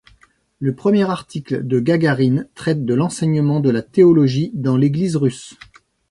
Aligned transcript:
Le 0.57 0.73
premier 0.73 1.03
article 1.07 1.61
de 1.67 1.79
Gagarine 1.79 2.47
traite 2.55 2.85
de 2.85 2.95
l’enseignement 2.95 3.59
de 3.59 3.69
la 3.69 3.83
théologie 3.83 4.49
dans 4.55 4.75
l’Église 4.75 5.15
russe. 5.15 5.53